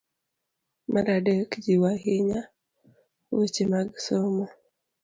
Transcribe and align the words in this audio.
Mar 0.91 1.07
adek, 1.17 1.49
jiwo 1.63 1.87
ahinya 1.93 2.41
weche 3.35 3.63
mag 3.71 3.87
somo 4.05 4.45